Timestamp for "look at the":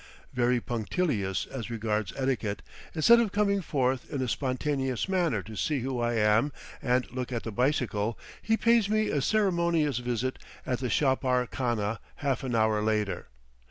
7.11-7.51